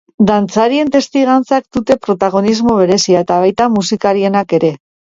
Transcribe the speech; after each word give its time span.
Dantzarien 0.27 0.89
testigantzak 0.95 1.69
dute 1.79 1.99
protagonismo 2.07 2.81
berezia 2.83 3.25
eta 3.29 3.41
baita 3.47 3.73
musikarienak 3.79 4.61
ere. 4.63 4.79